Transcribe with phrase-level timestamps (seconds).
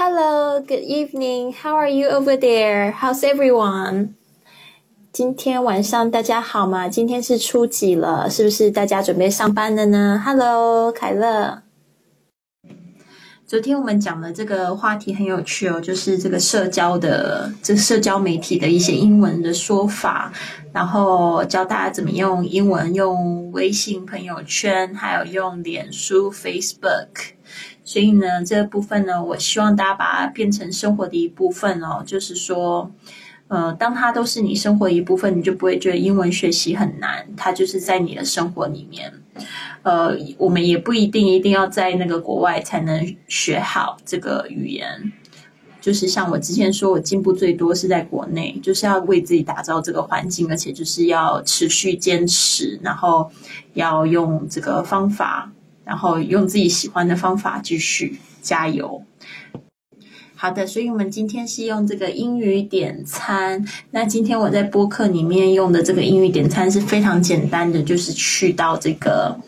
[0.00, 1.52] Hello, good evening.
[1.52, 2.92] How are you over there?
[2.92, 4.10] How's everyone?
[5.10, 6.88] 今天晚上大家好吗？
[6.88, 8.30] 今天是初几了？
[8.30, 11.64] 是不是大家准备上班了呢？Hello，凯乐。
[13.44, 20.32] 昨天我们讲的这个话题很有趣哦，就是这个社交的这社交媒体的一些英文的说法，
[20.72, 27.32] 然后教大家怎么用英文，用微信朋友圈，还有用脸书 Facebook。
[27.88, 32.90] 所以呢，这部分呢，我希望大家把它变成生活的一部分哦，就是说。
[33.50, 37.26] 呃，当它都是你生活一部分，你就不会觉得英文学习很难。
[37.34, 39.10] 它就是在你的生活里面。
[39.84, 45.10] 呃，我们也不一定一定要在那个国外才能学好这个语言。
[45.80, 53.30] 就是像我之前说，我进步最多是在国内，就是要为自己打造这个环境，而且就是要持续坚持，然后
[53.72, 55.50] 要用这个方法，
[55.88, 59.02] 然后用自己喜欢的方法继续加油。
[60.34, 63.66] 好的，所以我们今天是用这个英语点餐。
[63.92, 69.40] 那今天我在播客里面用的这个英语点餐是非常简单的，就是去到这个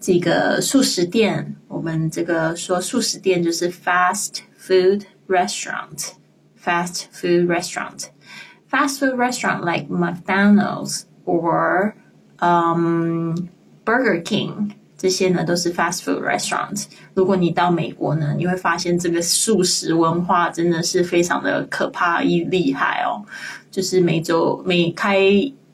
[0.00, 1.54] 这个素食店。
[1.68, 11.92] 我们这个说素食店就是 fast food restaurant，fast food restaurant，fast food restaurant like McDonald's or
[12.38, 13.48] um
[13.84, 14.72] Burger King。
[14.96, 16.86] 这些呢都是 fast food restaurant。
[17.14, 23.24] 如果你到美国呢，你会发现这个素食文化真的是非常的可怕一厉害哦。
[23.70, 25.18] 就是每周每开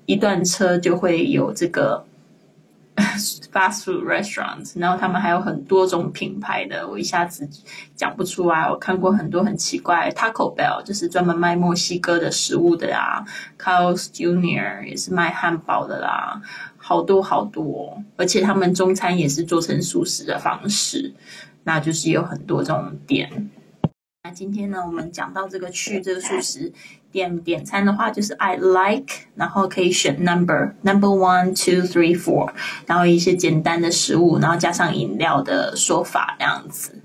[0.07, 2.05] 一段车就会有这个
[3.53, 7.49] fast food restaurant，然后他们还有很多种品牌的，我一下子
[7.95, 8.69] 讲不出来。
[8.69, 13.25] 我看过很多很奇怪，Taco Bell 就是专门卖墨西哥的食物的啦
[13.59, 14.85] ，Carl's Jr.
[14.85, 16.43] 也是卖汉堡的啦。
[16.85, 21.15] 好多好多，而且他们中餐也是做成素食的方式，
[21.63, 23.49] 那就是有很多这种店。
[24.25, 26.73] 那今天呢，我们讲到这个去这个素食
[27.13, 32.51] 店点餐的话，就是 I like，然后可以选 number number one two three four，
[32.87, 37.01] 然后一些简单的食物，然后加上饮料的说法这样子。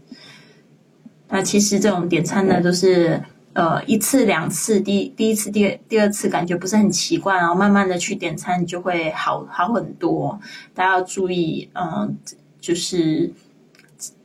[1.30, 3.22] 那其实这种点餐呢，都是。
[3.58, 10.40] 呃，一次两次，第第一次、第第二次感觉不是很习惯，然后慢慢的去点餐就会好好很多。
[10.76, 12.16] 大家要注意，嗯，
[12.62, 13.34] 就是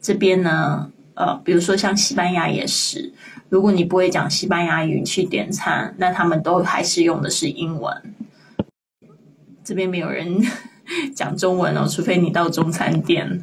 [0.03, 3.11] 这边呢，呃，比如说像西班牙也是，
[3.49, 8.15] 如果你不会讲西班牙语去点餐，那他们都还是用的是英文。
[9.65, 10.43] 这边没有人
[11.17, 13.43] 讲中文哦，除非你到中餐店。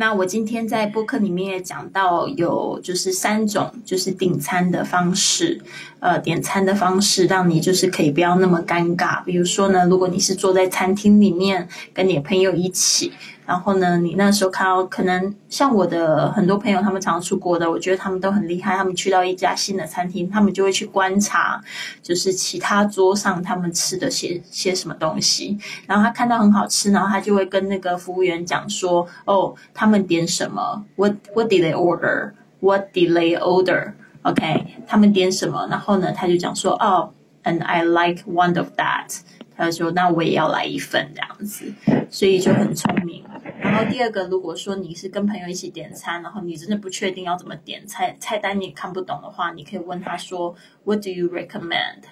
[0.00, 5.60] 那我今天在播客里面也讲到，有就是三种就是订餐的方式，
[5.98, 9.22] 呃，点餐的方式，让你就是可以不要那么尴尬。
[9.24, 13.12] 比如说呢，如果你是坐在餐厅里面，跟你的朋友一起。
[13.50, 18.76] 然后呢，你那时候看到，可能像我的很多朋友，他们常出国的，我觉得他们都很厉害。
[18.76, 21.60] 他们去到一家新的餐厅，他们就会去观察，
[22.00, 25.58] 就是其他桌上他们吃的些些什么东西。
[25.88, 32.34] 然后他看到很好吃，然后他就会跟那个服务员讲说：“哦，他们点什么？What What did they order?
[32.60, 33.94] What did they order?
[34.22, 35.66] OK，他们点什么？
[35.68, 37.10] 然后呢，他就讲说：哦
[37.42, 39.18] ，And I like one of that。
[39.60, 41.72] 他说：那我也要来一份这样子，
[42.10, 43.24] 所以就很聪明。”
[43.60, 50.54] 然后第二个，如果说你是跟朋友一起点餐，然后你真的不确定要怎么点菜，菜单你看不懂的话，你可以问他说
[50.84, 52.04] ，What do you recommend?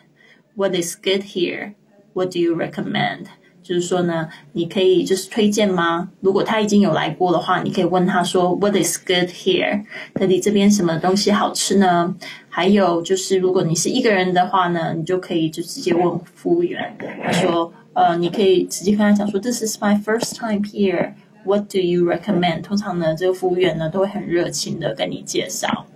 [0.55, 1.75] What is good here?
[2.13, 3.27] What do you recommend?
[3.63, 6.11] 就是说呢，你可以就是推荐吗？
[6.21, 9.85] 如果他已经有来过的话，你可以问他说，What is good here?
[10.15, 12.15] 那你这边什么东西好吃呢？
[12.59, 16.93] 还有就是，如果你是一个人的话呢，你就可以就直接问服务员，
[17.23, 21.13] 他说，呃，你可以直接跟他讲说，This is my first time here.
[21.45, 22.63] What do you recommend？
[22.63, 25.87] 通常呢，这个服务员呢都会很热情的跟你介绍。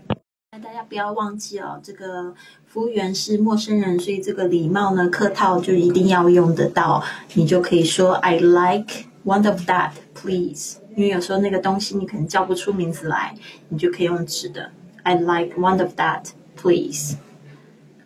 [0.53, 2.33] 那大家不要忘记哦，这个
[2.65, 7.03] 服务员是陌生人，所以这个礼貌呢，客套就一定要用得到。
[7.35, 10.77] 你就可以说 I like one of that, please。
[10.95, 13.35] 因为有时候那个东西你可能叫不出名字来，
[13.69, 14.71] 你就可以用指的
[15.03, 16.27] I like one of that,
[16.63, 17.17] please。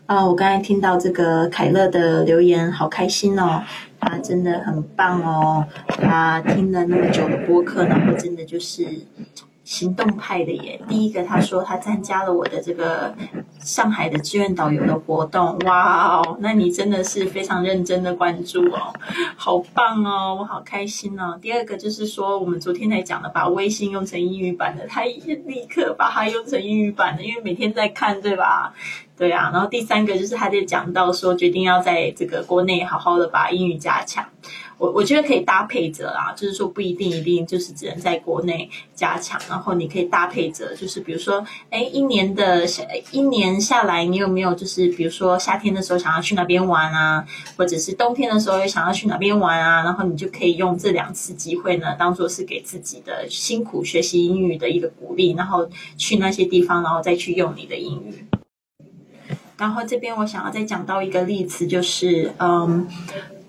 [0.06, 3.62] 啊，我刚才听到这个凯乐的留言，好开心哦！
[4.00, 8.86] 他真的很棒哦，他听了那么久的播客，然后真的就是
[9.66, 10.80] 行动派的耶。
[10.88, 13.12] 第一个，他说他参加了我的这个
[13.58, 18.94] 上海的志愿导游的活动，哇哦，那你真的是非常认真的关注哦，
[19.36, 21.36] 好棒哦，我好开心哦。
[21.42, 28.72] 第二个就是说，我们昨天才讲的，把微信用成英语版的，他立刻把它用成英语版的，因为每天在看，对吧？
[29.18, 34.24] 对啊，然后第三个就是他在讲到说，决定要在这个国内好好的把英语加强。
[34.78, 42.66] 我我觉得可以搭配着啦，就是说不一定一定就是只能在国内加强，然后你可以搭配着，就是比如说，哎，一年的
[43.10, 47.24] 一年下来，你有没有就是比如说夏天的时候想要去哪边玩啊，
[47.56, 58.26] 或者是冬天的时候又想要去哪边玩啊，然后你就可以用这两次机会呢，当做是给自己的辛苦学习英语的一个鼓励，然后去那些地方，然后再去用你的英语。
[59.56, 62.86] 然后这边我想要再讲到一个例子，就是嗯。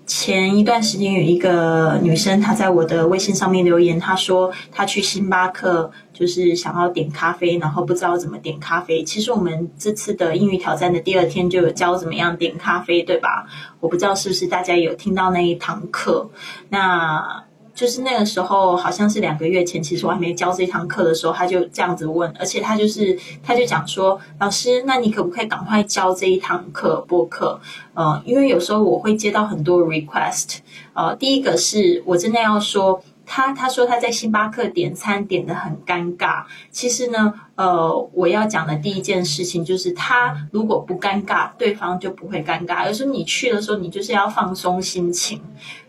[0.08, 9.04] 前一段时间有一个女生，她在我的微信上面留言，她说她去星巴克就是想要点咖啡，然后不知道怎么点咖啡。
[9.04, 13.46] 其实我们这次的英语挑战的第二天就有教怎么样点咖啡，对吧？
[13.80, 16.30] 我不知道是不是大家有听到那一堂课。
[16.70, 17.44] 那
[17.78, 27.60] 就是那个时候，好像是两个月前，其实我还没教这堂课的时候，他就这样子问，而且他就是他就讲说，老师，那你可不可以赶快教这一堂课播课？
[27.94, 30.56] 呃，因为有时候我会接到很多 request，
[30.92, 33.00] 呃，第一个是我真的要说。
[33.28, 36.44] 他他说他在星巴克点餐点的很尴尬。
[36.70, 42.86] 其实呢，呃，我要讲的第一件事情就是，他如果不尴尬，对方就不会尴尬。
[42.86, 45.42] 有时候你去的时候，你就是要放松心情。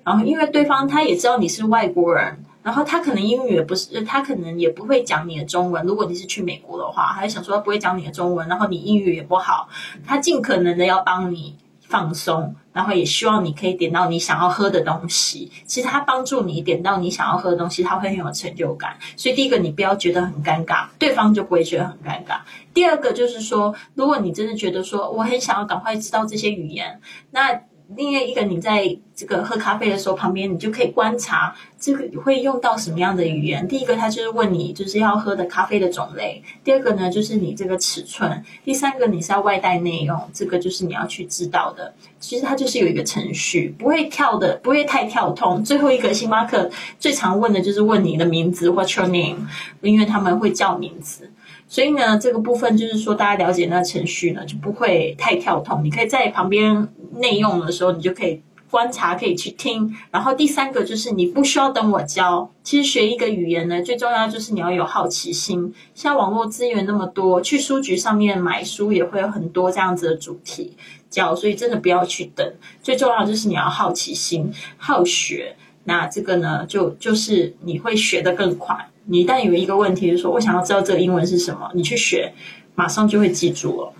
[0.03, 5.85] 然后，因为对方他也知道你是外国人，然后他可能英语也不是，他可能也不会讲你的中文。
[5.85, 9.69] 如果你是去美国的话，他就想说他不会讲你的中文，然后你英语也不好，
[10.05, 11.55] 他尽可能的要帮你。
[11.89, 15.51] 放松，然后也希望你可以点到你想要喝的东西。
[15.65, 18.95] 其实它帮助你点到你想要喝的东西，它会很有成就感。
[19.17, 22.39] 所以第一个，你不要觉得很尴尬，对方就不会觉得很尴尬。
[22.73, 27.01] 第二个就是说，如果你真的觉得说我很想要赶快知道这些语言，
[27.31, 27.61] 那。
[27.97, 33.65] 另外一个，你在这个喝咖啡的时候，旁边你就可以观察这个会用到什么样的语言。
[33.67, 38.29] 第一个，他就是问你就是要喝的咖啡的种类；第二个呢，就是你这个尺寸；
[38.65, 41.93] 第三个，你是要外带内用，这个就是你要去知道的。
[42.19, 45.63] 其实它就是有一个程序，不会跳的，不会太跳通。
[45.63, 49.47] 最后一个，星巴克最常问的就是问你的名字，What's your name？
[49.81, 51.31] 因为他们会叫名字。
[51.69, 55.81] 所以呢，这个部分就是说，大家了解那个程序呢，就不会太跳痛。
[55.83, 56.87] 你可以在旁边
[57.17, 59.95] 内用的时候，你就可以观察，可以去听。
[60.11, 62.51] 然后第三个就是，你不需要等我教。
[62.63, 65.73] 其实学一个语言呢，最重要就是你要有好奇心。
[65.95, 70.77] 像网络资源那么多，去书局上面买书也会有很多这样子的主题
[71.09, 72.53] 教，所以真的不要去等。
[72.83, 75.55] 最重要就是你要好奇心、好学。
[75.85, 78.89] 那这个呢，就就是你会学得更快。
[79.05, 82.31] 你一旦有一个问题，就是说我想要知道这个英文是什么，你去学，
[82.75, 83.93] 马上就会记住了。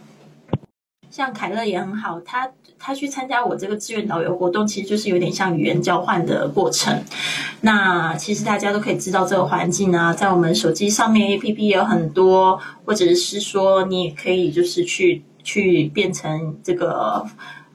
[1.10, 7.04] 像凯乐也很好，他他去参加我这个志愿导游活动，其实就是有点像语言交换的过程。
[7.62, 17.26] 那其实大家都可以知道这个环境啊，在我们手机上面 A P P 也有很多，或者是说你也可以就是去去变成这个。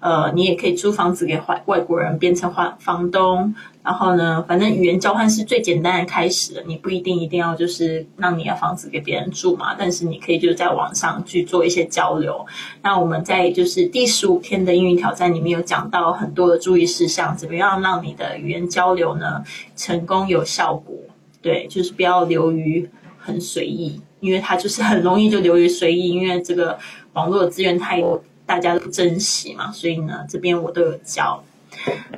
[0.05, 3.55] 呃，你也可以租房子给外外国人，变成房房东。
[3.83, 6.63] 然后呢，反正语言交换是最简单的开始。
[6.67, 12.45] 你不一定一定要就是让你的房子给别人住嘛，但是你可以就在网上去做一些交流。
[12.83, 19.43] 那我们在就是第十五天的英语挑战里面有讲到很多的注意事项，怎么样让你的语言交流呢
[19.75, 20.95] 成功有效果？
[21.41, 22.87] 对，就是不要流于
[23.19, 26.79] 很随意，因为它就是很容易就流于随意，因为这个
[27.15, 28.23] 网络的资源太多。
[28.47, 31.43] 大家都不珍惜嘛，所以呢，这边我都有教。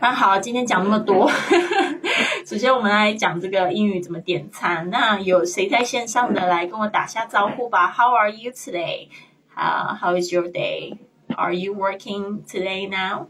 [0.01, 1.31] 那好，今天讲那么多，
[2.45, 4.91] 首先我们来讲这个英语怎么点餐。
[4.91, 9.07] 那有谁在线上的来跟我打下招呼吧？How are you today?
[9.55, 10.97] 啊，How is your day?
[11.37, 13.29] Are you working today now?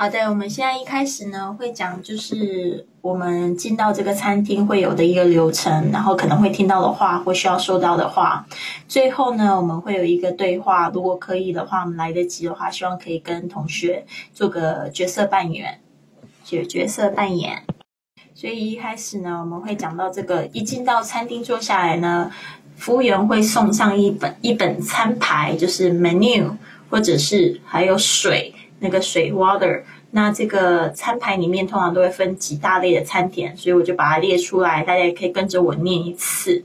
[0.00, 8.46] 好的，我们现在一开始呢会讲，就是我们进到这个餐厅会有的一个流程，然后可能会听到的话或需要收到的话。
[8.86, 15.80] 最后呢，我们会有一个对话，如果可以的话，我们来得及的话，希望可以跟同学做个角色扮演，
[16.44, 17.64] 角角色扮演。
[18.36, 22.30] 所以一开始呢，我们会讲到这个，一进到餐厅坐下来呢，
[22.76, 26.52] 服务员会送上一本一本餐牌，就是 menu，
[26.88, 28.54] 或者是还有水。
[28.80, 29.82] 那个水 water，
[30.12, 36.64] 那这个餐牌里面通常都会分几大类的餐点，所以我就把它列出来，大家也可以跟着我念一次。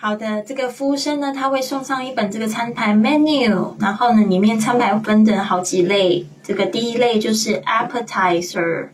[0.00, 8.86] 好的，这个服务生呢，他会送上一本这个餐牌 menu，然后呢，里面餐牌分成好几类，这个第一类就是 appetizer，app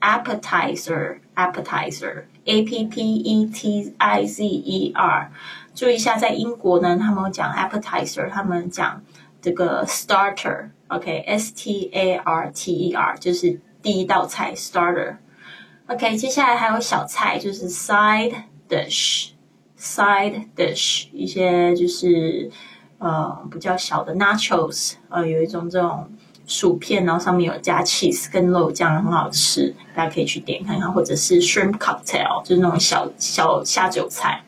[0.00, 5.30] appetizer，appetizer，a p p e t i z e r，
[5.74, 9.02] 注意一下，在英国呢，他们讲 appetizer，他们讲。
[9.44, 18.32] 这个 starter，OK，S T A R T E R 就是第一道菜 starter，OK，接下来还有小菜，就是 side
[18.70, 22.50] dish，side dish 一些就是
[22.96, 26.10] 呃比较小的 nachos，呃有一种这种
[26.46, 34.42] 薯片，然后上面有加 cheese 跟肉酱，很好吃，大家可以去点看看，或者是 shrimp cocktail，就是那种小小下酒菜。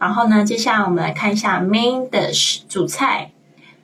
[0.00, 3.30] 然后呢，接下来我们来看一下 main dish 主菜，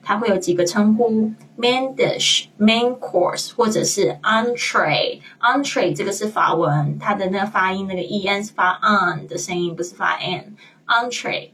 [0.03, 5.19] 它会有几个称呼：main dish、main course，或者是 entree。
[5.39, 10.55] entree 这个是法文，它的那个发音那个 e n 是发 on 的声音，不是发 n。
[10.87, 11.49] entree。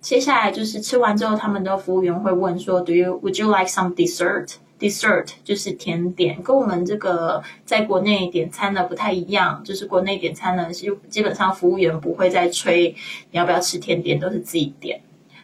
[0.00, 9.62] 接下来就是吃完之后，他们的服务员会问说：“Do you would you like some dessert？” dessert 就是甜点，跟我们这个在国内点餐的不太一样。
[9.62, 12.96] 就是国内点餐呢，基基本上服务员不会再催
[13.30, 15.02] 你要不要吃甜点，都是自己点。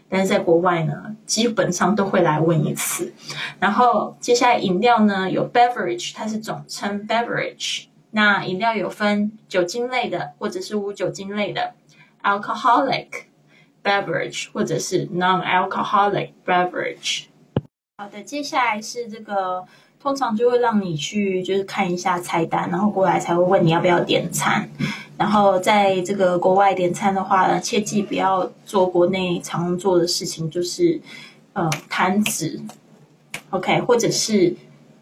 [0.08, 3.12] 但是在国外呢，基本上都会来问一次。
[3.58, 7.86] 然后接下来饮料呢，有 beverage，它是总称 beverage。
[8.10, 11.74] 那饮料有分酒精类的，或者是无酒精类的
[12.22, 13.08] alcoholic
[13.84, 17.24] beverage，或者是 non-alcoholic beverage。
[17.98, 19.64] 好的，接下来是这个，
[20.00, 24.68] 通常就会让你去就是看一下菜单，然后过来才会问你要不要点餐。
[25.18, 31.00] 然后在这个国外点餐的话呢，切记不要做国内常做的事情，就是
[31.54, 32.60] 呃弹指
[33.50, 34.54] ，OK，或者是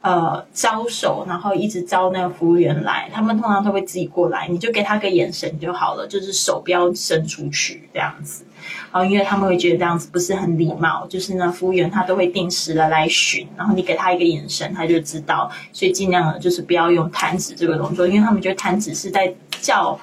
[0.02, 8.44] 呃招手，然后一直招那个服务员来，他们通常都会自己过来，你就给他个眼神就好了，就是手不要伸出去这样子。
[8.92, 19.99] 然后，因为他们会觉得这样子不是很礼貌，就是呢，服务员他都会定时的来巡，然后你给他一个眼神，他就知道，所以尽量的就是不要用弹指这个动作，因为他们觉得弹指是在叫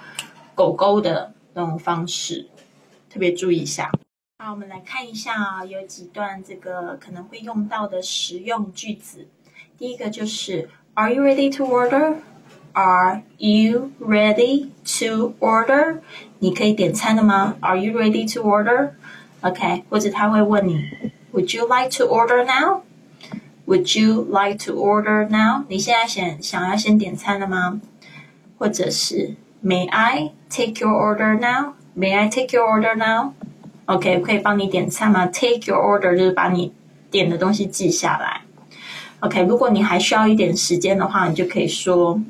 [0.56, 2.48] 狗狗的那种方式，
[3.08, 3.92] 特别注意一下。
[4.40, 9.28] 好，我们来看一下，有几段这个可能会用到的实用句子。
[9.78, 12.16] 第一个就是 Are you ready to order?
[12.74, 16.00] Are you ready to order?
[16.40, 18.94] 你可以点餐了吗？Are you ready to order?
[19.42, 20.90] OK，或者他会问你
[21.34, 22.82] ，Would you like to order now?
[23.68, 25.66] Would you like to order now?
[25.70, 27.80] 你现在想想要先点餐了吗？
[28.58, 31.75] 或者是 May I take your order now?
[31.95, 33.33] May I take your order now?
[33.87, 35.27] OK，可以帮你点餐吗？
[35.27, 36.73] Take your order 就是把你
[37.11, 38.43] 点的东西记下来。
[39.21, 42.21] OK，如果你还需要一点时间的话，你就可以说。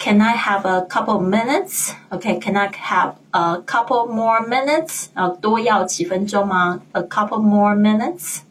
[0.00, 1.90] Can I have a couple minutes?
[2.10, 5.06] Okay, can I have a couple more minutes?
[5.14, 6.80] 呃，多要几分钟吗？
[6.92, 8.42] A couple more minutes?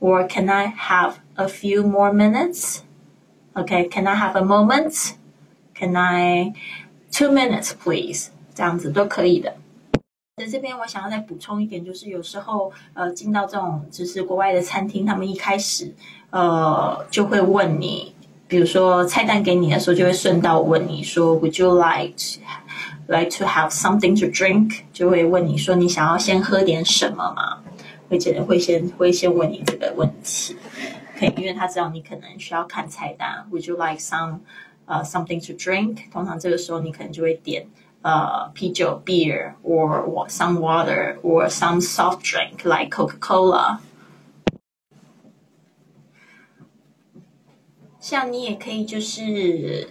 [0.00, 2.82] Or can I have a few more minutes?
[3.54, 5.14] Okay, can I have a moment?
[5.77, 6.53] Can I
[7.11, 8.27] two minutes, please?
[8.55, 9.55] 这样子都可以的。
[10.37, 15.93] 在这边，我想要再补充一点，就是有时候，呃，进到这种就是国外的餐厅，他们一开始，
[16.29, 18.13] 呃，就会问你。
[18.47, 22.15] 比如说菜单给你的时候，就会顺道问你说，Would you like
[23.07, 24.79] like to have something to drink？
[24.93, 27.63] 就会问你说，你想要先喝点什么吗？
[28.09, 30.55] 会觉得会先会先问你这个问题，
[31.19, 33.45] 可以，因为他知道你可能需要看菜单。
[33.51, 34.39] Would you like some
[34.87, 36.09] 呃 something to drink？
[36.11, 37.67] 通常这个时候你可能就会点
[38.01, 43.77] 呃啤酒 beer，or some water，or some soft drink like Coca-Cola。
[47.99, 49.89] 像你也可以就是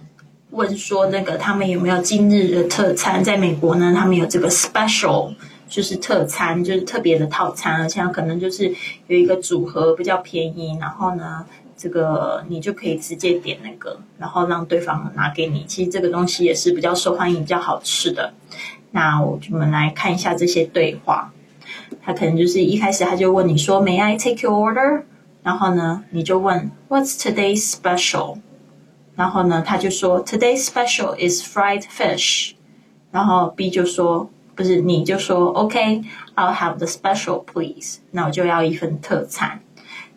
[0.50, 3.23] 问说那个他们有没有今日的特餐？
[3.23, 5.35] 在美国呢，他们有这个 special，
[5.69, 8.75] 就是特餐，就是特别的套餐，而且可能就是
[9.09, 11.45] 有一个组合比较便宜，然后呢，
[11.76, 15.64] 这个你就可以直接点那个，然后让对方拿给你。
[15.66, 18.33] 其实这个东西也是比较受欢迎、比较好吃的。
[18.92, 21.33] 那我们来看一下这些对话，
[22.02, 25.02] 他可能就是一开始他就问你说：“May I take your order？”
[25.42, 28.38] 然后呢，你就问 What's today's special？
[29.14, 32.52] 然后呢，他就说 Today's special is fried fish。
[33.11, 37.99] 然后 B 就说不是，你就说 OK，I'll have the special please。
[38.11, 39.61] 那我就要一份特餐。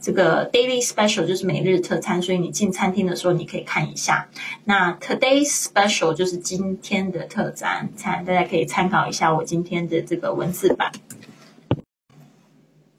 [0.01, 4.27] 这个 daily special 就是每日特餐，所以你进餐厅的时候你可以看一下。
[4.63, 10.91] 那 today special 就是今天的特餐餐，大家可以参考一下我今天的这个文字版。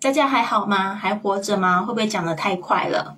[0.00, 0.94] 大家还好吗？
[0.94, 1.82] 还活着吗？
[1.82, 3.16] 会不会讲的太快了？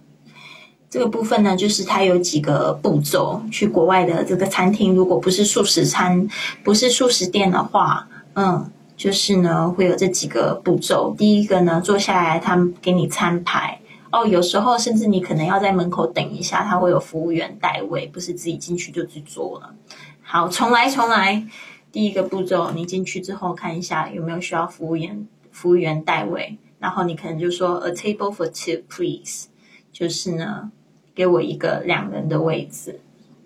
[0.90, 3.42] 这个部分呢，就是它有几个步骤。
[3.50, 6.28] 去国外的这个餐厅，如果不是素食餐，
[6.62, 11.14] 不是素食店的话，嗯，就是呢会有这几个步骤。
[11.16, 13.80] 第一个呢，坐下来，他们给你餐牌。
[14.10, 19.74] 哦，有时候甚至你可能要在门口等一下，他会有服务员代位，不是自己进去就去做了。
[20.22, 21.46] 好，重来，重来。
[21.90, 26.58] 第一个步骤，你进去之后看一下有没有需要服务员，服务员代位。
[26.78, 29.46] 然后你可能就说 a table for two, please，
[29.92, 30.70] 就是呢，
[31.14, 33.00] 给我一个两人的位置。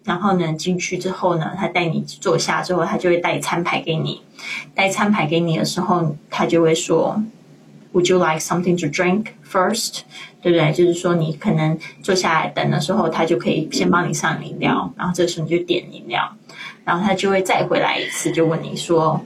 [0.06, 4.22] 然后呢，进去之后呢，他带你坐下之后，他就会带餐牌给你。
[4.74, 7.22] 带餐牌给你的时候，他就会说
[7.92, 10.00] Would you like something to drink first？
[10.40, 10.72] 对不对？
[10.72, 16.36] 就是说你可能坐下来等的时候，他就可以先帮你上饮料，然后这时候你就点饮料，
[16.84, 19.20] 然后他就会再回来一次，就问你说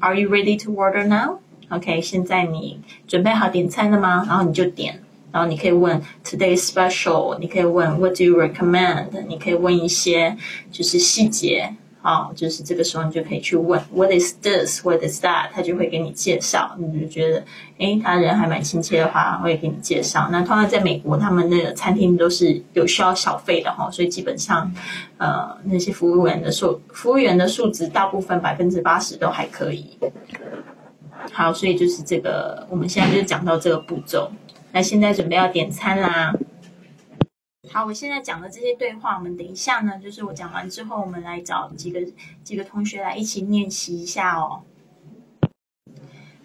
[0.00, 4.26] ，Are you ready to order now？OK，现在你准备好点餐了吗？
[4.28, 5.00] 然后你就点。
[5.32, 9.26] 然后你可以问 Today special，你可以问 What do you recommend？
[9.28, 10.36] 你可以问一些
[10.70, 15.48] 就是细节，好，就是这个时候你就可以去问 What is this？What is that？
[15.52, 17.44] 他就会给你介绍，你就觉得
[17.78, 20.28] 诶，他人还蛮亲切的话，会给你介绍。
[20.30, 24.72] 那通常在美国，他们那个餐厅都是有需要小费的哈，所以基本上
[25.18, 29.98] 呃那些服务员的素服务员的素质，大部分百分之八十都还可以。
[31.32, 34.30] 好，所以就是这个，我们现在就讲到这个步骤。
[34.76, 36.34] 那现在准备要点餐啦。
[37.72, 41.98] 好，我现在讲的这些对话，我们等一下呢，就是我讲完之后，我们来找几个
[42.44, 44.64] 几个同学来一起练习一下哦。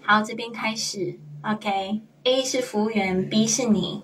[0.01, 1.19] 好，这边开始。
[1.41, 4.03] OK，A 是服务员，B 是你。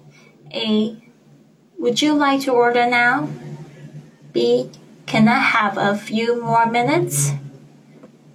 [0.50, 6.70] A，Would you like to order now？B，Can I have a few more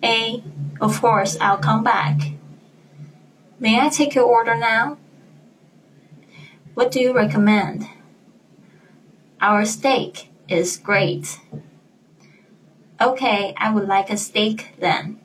[0.00, 2.32] minutes？A，Of course, I'll come back.
[3.60, 4.96] May I take your order now?
[6.75, 7.87] What do you recommend?
[9.39, 11.39] Our steak is great.
[12.99, 15.17] Okay, I would like a steak then.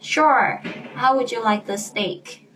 [0.00, 0.60] Sure.
[0.94, 2.46] How would you like the steak?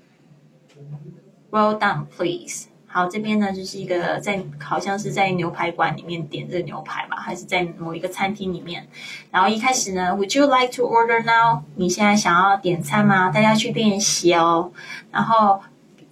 [1.50, 2.66] Well done, please.
[2.86, 8.86] 好，这边呢就是一个在好像是在牛排馆里面点这个牛排吧，还是在某一个餐厅里面。
[9.30, 11.62] 然后一开始呢，Would you like to order now？
[11.76, 13.30] 你现在想要点餐吗？
[13.30, 14.72] 大家去练习哦。
[15.10, 15.62] 然后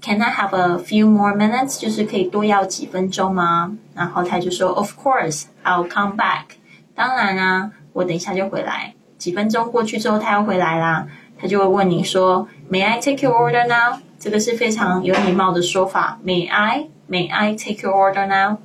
[0.05, 1.79] Can I have a few more minutes？
[1.79, 3.75] 就是可以多要几分钟吗？
[3.95, 6.57] 然后他就说，Of course, I'll come back。
[6.93, 8.93] 当然啊，我等一下就回来。
[9.17, 11.07] 几分钟过去之后，他要回来啦，
[11.39, 13.97] 他就会问你说，May I take your order now？
[14.19, 18.57] 这个是非常有礼貌的说法，May I？May I take your order now？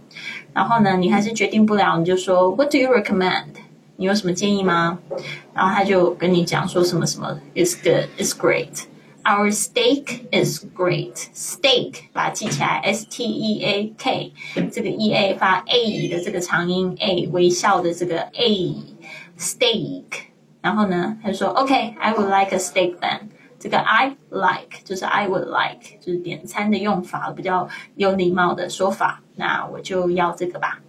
[0.52, 3.44] 然后呢，你还是决定不了，你就说，What do you recommend？
[3.96, 4.98] 你有什么建议吗？
[5.54, 8.84] 然后他就跟你讲说什么什么，It's good，It's great。
[9.23, 11.15] Our steak is great.
[11.33, 14.33] Steak 把它记起来，S T E A K，
[14.71, 20.03] 这个 E A 发 A 的这个长音 A，微笑的这个 A，steak。
[20.61, 23.21] 然后呢，他就说，OK，I would like a steak then。
[23.57, 29.23] 这个 I like 就是 I would like，就是点餐的用法，比较有礼貌的说法。
[29.35, 30.81] 那我就要这个吧。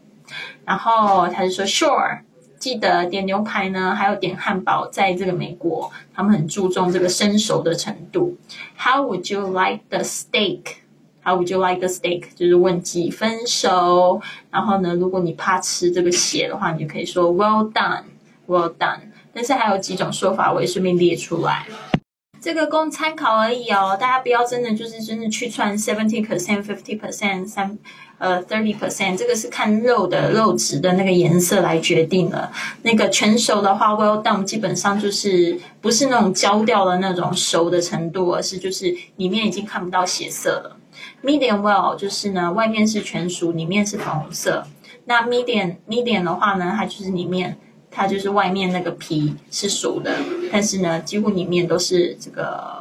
[0.66, 2.20] 然后他就说，Sure。
[2.61, 8.37] 记得点牛排呢，还有点汉堡，在这个美国，他们很注重这个生熟的程度。
[8.77, 10.75] How would you like the steak?
[11.23, 12.25] How would you like the steak?
[12.35, 14.21] 就是问几分熟。
[14.51, 18.03] 然后呢，如果你怕吃这个血的话，你就可以说 Well done,
[18.47, 18.99] well done。
[19.33, 21.65] 但是还有几种说法，我也顺便列出来。
[22.39, 27.79] 这个供参考而已哦，大家不要真的就是真的去算 seventy percent, fifty percent, 三。
[28.21, 32.51] 呃，thirty percent，这个是看肉的肉质的那个颜色来决定的。
[32.83, 40.77] 那个全熟的话，well done，基本上就是不是那种焦掉的那种熟的程度，而是就是里面已经看不到血色了。
[41.23, 44.67] medium well 就是呢，外面是全熟，里面是粉红色。
[45.05, 47.57] 那 medium medium 的话呢，它就是里面
[47.89, 50.15] 它就是外面那个皮是熟的，
[50.51, 52.77] 但是呢，几乎里面都是这个。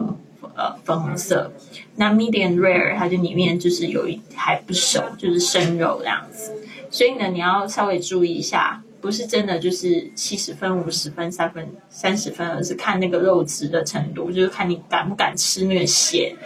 [0.61, 1.51] 呃，粉红色。
[1.97, 6.53] 那 medium rare 它就里面就是有一还不熟，就是生肉这样子。
[6.91, 16.37] 所以呢，你要稍微注意一下，不是真的就是七十分、五十分、三分、三十分，而是看那个肉质的程度，就是看你敢不敢吃那个血。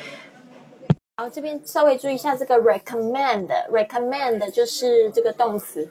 [1.16, 5.88] 好，这边稍微注意一下这个 recommend，recommend 就是这个动词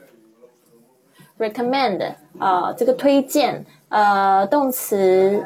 [1.38, 5.44] ，recommend 啊，这个推荐，呃，动词。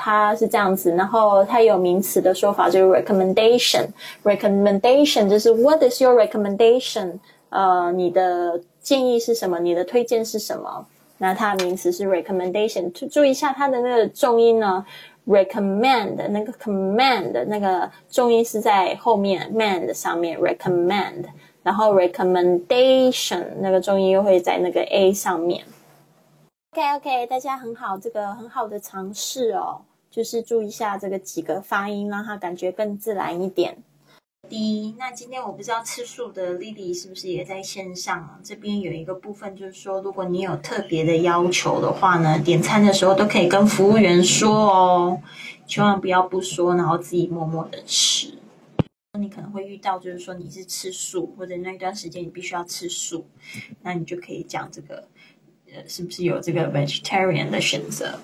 [0.00, 3.88] 它是这样子，然后它有名词的说法，就是 recommendation。
[4.22, 7.18] recommendation 就是 What is your recommendation？
[7.50, 9.58] 呃，你的建议是什么？
[9.58, 10.86] 你的推荐是什么？
[11.18, 12.92] 那它的名词是 recommendation。
[13.08, 14.86] 注意一下它的那个重音呢
[15.26, 21.24] ，recommend 那个 command 那个重音是在后面 mand 上面 recommend，
[21.64, 25.64] 然后 recommendation 那个重音又会在那个 a 上面。
[26.72, 29.80] OK OK，大家很好，这个很好的尝试哦。
[30.10, 33.78] 就是注意一下这个几个发音，让它感觉更自然一点。
[34.48, 38.40] 第一，那今天我不知道吃素的 Lily 是不是也在线上？
[38.42, 45.22] 这边有一个部分就是说，如果你有特别的要求的话呢，点餐的时候都可以跟服务员说哦，
[45.66, 48.38] 千万不要不说，然后自己默默的吃。
[49.18, 53.26] 你可能会遇到，就是说你是吃素，或者那一段时间你必须要吃素，
[53.82, 55.08] 那你就可以讲这个，
[55.66, 58.18] 呃，是不是有这个 vegetarian 的选择？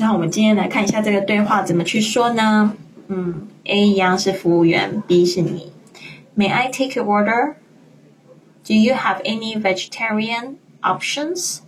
[0.00, 2.74] 那我们今天来看一下这个对话怎么去说呢
[3.08, 5.70] 嗯，A 一样是服务员，B 是你。
[6.34, 7.56] May I take your order?
[8.64, 11.58] Do you have any vegetarian options?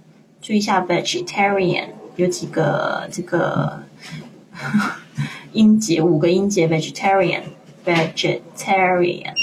[0.40, 3.82] 注意一下 vegetarian 有几个这个
[5.52, 7.42] 音节，五个音节 vegetarian
[7.84, 9.34] vegetarian。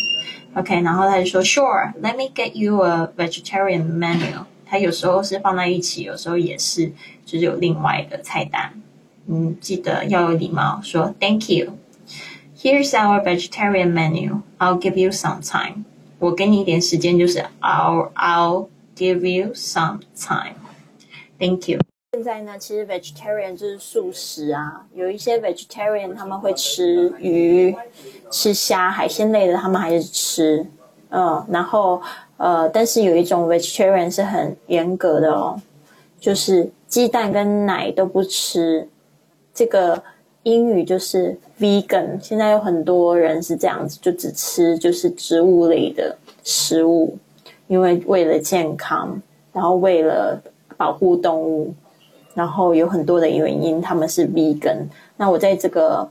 [0.56, 4.46] OK，然后他就说 Sure, let me get you a vegetarian menu。
[4.70, 6.92] 它有时候是放在一起，有时候也是
[7.26, 8.80] 就是有另外的菜单。
[9.28, 11.78] 嗯，记得要有礼貌，说 Thank you.
[12.56, 14.42] Here's our vegetarian menu.
[14.58, 15.86] I'll give you some time.
[16.20, 20.56] 我给你一点时间，就是 I'll I'll give you some time.
[21.40, 21.80] Thank you.
[22.12, 24.86] 现在呢，其实 vegetarian 就是素食啊。
[24.94, 27.76] 有一些 vegetarian 他们会吃鱼、
[28.30, 30.68] 吃虾、海鲜类的，他们还是吃。
[31.10, 32.02] 嗯，然后
[32.38, 35.60] 呃，但是有一种 vegetarian 是很严格的哦，
[36.20, 38.88] 就是鸡蛋跟奶都不吃。
[39.54, 40.02] 这个
[40.44, 42.20] 英语就是 vegan。
[42.22, 47.18] 现在有很多人是这样子，就只吃就是植物类的食物，
[47.68, 50.42] 因为为了健康，然后为了
[50.78, 51.74] 保护动物。
[52.36, 54.86] 然后有很多的原因，他们是 vegan。
[55.18, 56.08] 那我在这个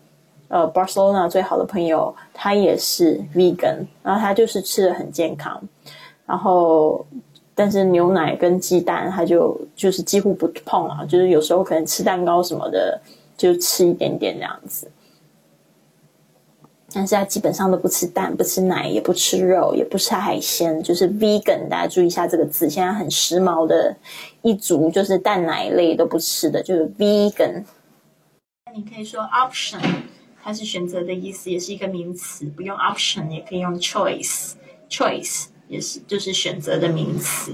[0.49, 5.63] 呃 Barcelona 最好的朋友，他也是 vegan，然后他就是吃的很健康。
[6.27, 7.07] 然后，
[7.55, 13.01] 但是牛奶跟鸡蛋，他就就是几乎不碰啊，就是有时候可能吃蛋糕什么的，
[13.37, 14.91] 就吃一点点这样子。
[16.91, 21.69] 但是他基本上都不吃蛋，不吃奶，也不吃肉，也不吃海鲜，就是 vegan。
[21.69, 23.95] 大家注意一下这个字，现在很时髦的
[24.41, 27.63] 一族，就是蛋奶类都不吃的，就是 vegan。
[28.75, 29.79] 你可以说 option
[30.43, 37.53] 它是选择的意思，也是一个名词，不用 option 也可以用 choice，choice 也是就是选择的名词，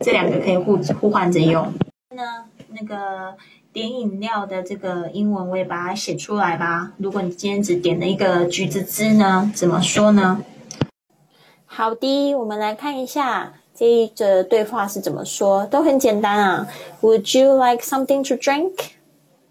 [0.00, 1.72] 这两个可以互互换着用。
[2.14, 3.36] 那那个。
[3.72, 6.90] 点饮料的这个英文我也把它写出来吧。
[6.96, 10.42] 如果你今天只点了一个橘子汁呢，怎么说呢？
[11.66, 16.66] 好的，我们来看一下这一则对话是怎么说，都很简单啊。
[17.00, 18.72] Would you like something to drink？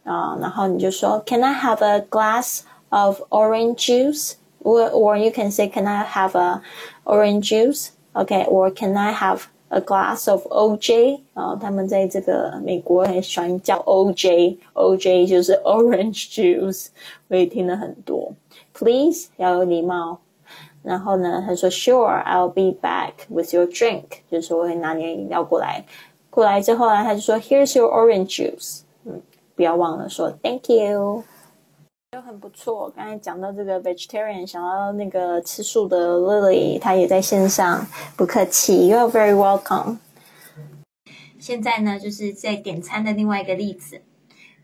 [0.04, 6.38] 啊，然后你就说，Can I have a glass of orange juice？Or or you can say Can I have
[6.38, 6.62] a
[7.04, 16.88] orange juice？Okay，or Can I have A glass of OJ 啊，他们在这个美国很喜欢叫 OJ，OJ 就是 orange juice，
[17.26, 18.32] 我也听了很多。
[18.72, 20.20] Please 要有礼貌。
[20.84, 25.84] 然后呢，他说 Sure I'll be back with your drink，就是说我会拿你的饮料过来。
[26.30, 28.87] 过来之后呢，他就说 Here's your orange juice，嗯，
[29.58, 31.24] 不要忘了说 Thank you。
[32.10, 32.88] 都很不错。
[32.90, 37.86] 刚才讲到这个 vegetarian，想到那个吃素的 Lily，她也在线上。
[38.16, 39.98] 不客气，You're very welcome。
[41.40, 44.00] 现在呢，就是在点餐的另外一个例子。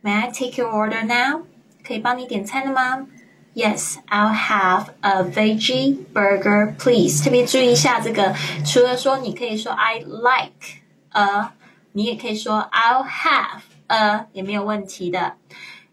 [0.02, 1.42] May I take your order now？
[1.84, 3.08] 可以帮你点餐了吗？
[3.52, 7.24] Yes, I'll have a veggie burger, please。
[7.24, 8.32] 特别注意一下这个，
[8.64, 11.50] 除了说你可以说 I like a，
[11.92, 15.35] 你也可以说 I'll have 呃也没有问题的。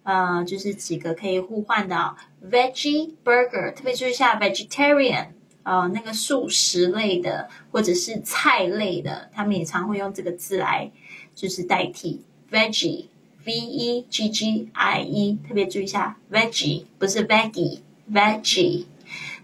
[0.05, 2.17] 呃，就是几个可以互换的
[2.51, 5.29] veggie burger，特别注意一下 vegetarian，
[5.63, 10.91] 呃，那个素食类的或者是菜类的，他们也常会用这个字来
[11.37, 18.87] 就是代替 veggie，v e g g i e，特别注意一下 veggie 不是 veggie，veggie。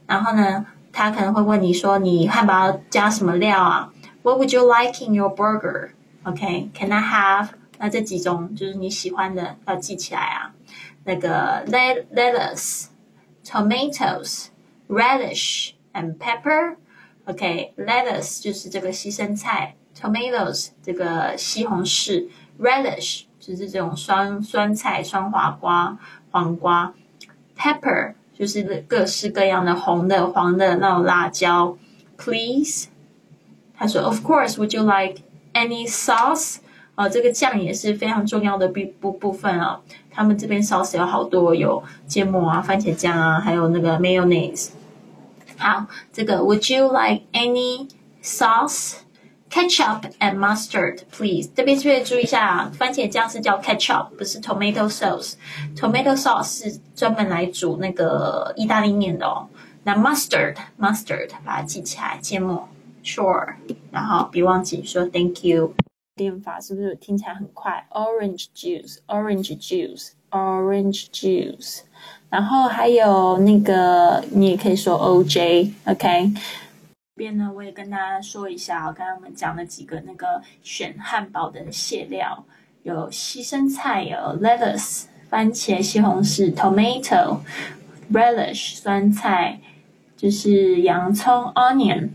[0.09, 7.51] 然后呢，他可能会问你说，你汉堡加什么料啊？What would you like in your burger？OK，Can I have？
[7.79, 10.55] 那这几种就是你喜欢的，要记起来啊。
[11.05, 12.87] 那个 lettuce、
[13.45, 14.49] tomatoes、
[14.89, 16.77] radish and pepper。
[17.25, 25.99] OK，lettuce 就是这个西生菜，tomatoes 这个西红柿，radish 就是这种酸酸菜、酸黄瓜、
[26.31, 26.93] 黄瓜
[27.57, 31.77] ，pepper 就是各式各样的红的、黄的那种辣椒。
[32.17, 32.89] Please，
[33.75, 36.57] 他说，Of course，Would you like any sauce？
[36.99, 39.81] 啊，这个酱也是非常重要的部部部分啊。
[40.11, 44.71] 他们这边 sauce 有好多，有芥末啊、番茄酱啊，还有那个 mayonnaise。
[45.57, 47.89] 好，这个 Would you like any
[48.21, 48.95] sauce?
[49.49, 51.49] Ketchup and mustard, please。
[51.55, 55.35] 这边特别注意一下，番茄酱是叫 ketchup，不是 tomato sauce。
[55.77, 59.47] tomato sauce 是专门来煮那个意大利面的哦。
[59.85, 62.69] 那 mustard，mustard，把它记起来，芥末
[63.05, 63.55] ，sure。
[63.93, 65.73] 然后别忘记说 thank you。
[66.19, 71.81] 念法是不是听起来很快？Orange juice，orange juice，orange juice。
[72.29, 76.33] 然后还有那个，你也可以说 OJ，OK。
[76.35, 82.45] 这边呢，我也跟大家说一下，刚刚我们讲了几个那个选汉堡的馅料，
[82.83, 87.39] 有西生菜，有 lettuce，番茄、西红柿，tomato。
[88.11, 89.61] relish 酸菜，
[90.17, 92.09] 就是洋葱 onion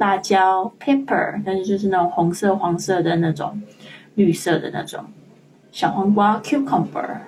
[0.00, 3.60] 辣椒 pepper，但是就是那种红色、黄色的那种、
[4.14, 5.04] 绿色的那种
[5.70, 7.18] 小黄瓜 cucumber，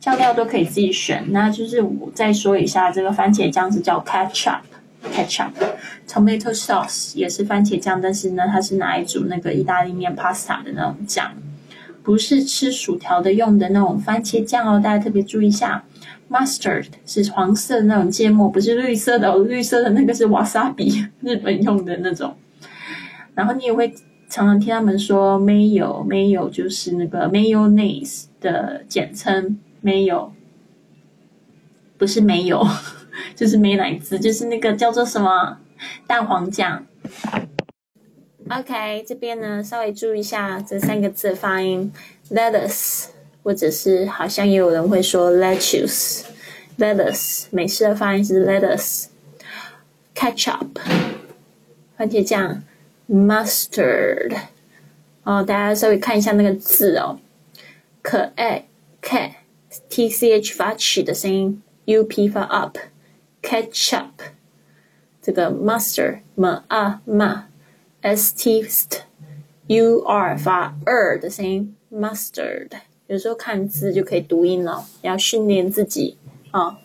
[0.00, 1.24] 酱料都可以自己选。
[1.30, 11.30] 那就是我再说一下，这个番茄酱是叫 ketchup，ketchup，tomato sauce 也是番茄酱，但是呢，它是拿来煮那个意大利面 pasta 的那种酱。
[12.06, 15.84] 不是吃薯条的用的那种番茄酱哦，大家特别注意一下。
[16.30, 22.36] Mustard 是黄色的那种芥末，不是绿色的哦，绿色的那个是 wasabi，日本用的那种。
[23.34, 23.92] 然后你也会
[24.28, 30.30] 常常听他们说 mayo，mayo 就是那个 mayonnaise 的简称，mayo
[31.98, 32.64] 不是没有，
[33.34, 35.58] 就是美奶滋，就是那个叫做什么
[36.06, 36.86] 蛋黄酱。
[38.48, 41.92] OK，这边呢稍微注意一下这三个字的发音
[42.30, 43.06] ，lettuce，
[43.42, 50.68] 或者是好像也有人会说 lettuce，lettuce，美式的发音是 lettuce，ketchup，
[51.98, 52.62] 番茄酱
[53.10, 54.36] ，mustard，
[55.24, 57.18] 哦，大家稍微看一下那个字哦，
[58.00, 58.68] 可爱
[59.00, 59.34] k
[59.88, 64.12] t c h 发 ch 的声音，u p 发 up，ketchup，
[65.20, 67.38] 这个 mustard m a m。
[68.06, 69.00] S t st
[69.66, 72.68] u r 发 er 的声音，mustard，
[73.08, 76.16] 有时候看字就可以读音了，要训练自己
[76.52, 76.78] 啊。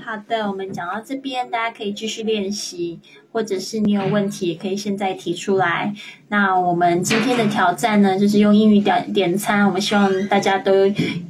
[0.00, 2.98] 好的，我们讲到这边，大家可以继续练习，
[3.30, 5.94] 或者是你有问题也可以现在提出来。
[6.28, 9.64] 那我们今天的挑战呢，就是用英语点点餐。
[9.66, 10.72] 我们希望大家都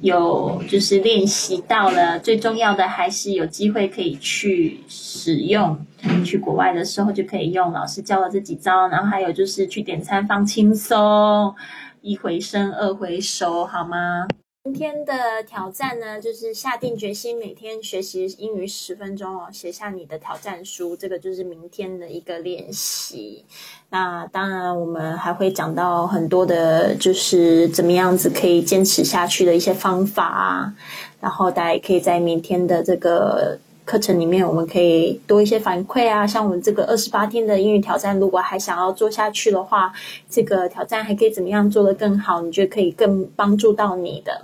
[0.01, 5.79] 有就是练习到了，最重要的还是有机会可以去使用，
[6.24, 7.72] 去国外的时候就可以用。
[7.72, 11.54] 老师教的这几招，然后还有就是去点餐放轻松，
[12.00, 14.26] 一回生二回熟，好吗？
[14.64, 23.46] 今天的挑战呢，就是下定决心每天学习英语十分钟哦，写下你的挑战书，这个就是明天的一个练习。
[23.88, 30.74] 那当然，我们还会讲到很多的，就是怎么样子可以坚持下去的一些方法啊。
[31.20, 33.58] 然后大家也可以在明天的这个。
[33.88, 39.90] 课程里面我们可以多一些反馈啊，像我们这个二十八天的英语挑战，如果还想要做下去的话，
[40.29, 42.42] 这个挑战还可以怎么样做得更好？
[42.42, 44.42] 你觉得可以更帮助到你的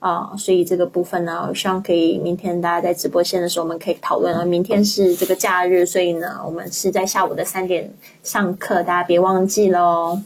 [0.00, 0.32] 啊？
[0.36, 4.44] 所以这个部分呢，我希望可以明天大家在直播间的时候，我们可以讨论啊。
[4.44, 7.90] 明天是这个假日，所以呢，我们是在下午的三点
[8.22, 10.20] 上课，大家别忘记喽。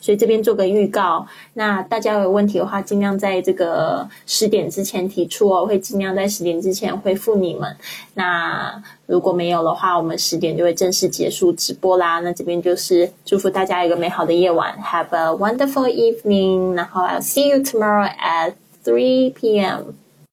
[0.00, 7.76] 所以这边做个预告，那大家有问题的话，尽量在这个十点之前提出哦，会尽量在十点之前回复你们。
[8.14, 12.20] 那如果没有的话，我们十点就会正式结束直播啦。
[12.20, 19.92] 那这边就是祝福大家有个美好的夜晚，Have a wonderful evening，然后 I'll see you tomorrow at three p.m.